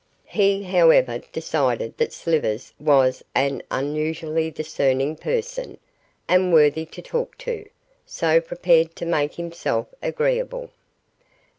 He, 0.25 0.63
however, 0.63 1.19
decided 1.31 1.95
that 1.99 2.11
Slivers 2.11 2.73
was 2.79 3.23
an 3.35 3.61
unusually 3.69 4.49
discerning 4.49 5.15
person, 5.15 5.77
and 6.27 6.51
worthy 6.51 6.87
to 6.87 7.03
talk 7.03 7.37
to, 7.37 7.69
so 8.03 8.41
prepared 8.41 8.95
to 8.95 9.05
make 9.05 9.35
himself 9.35 9.89
agreeable. 10.01 10.71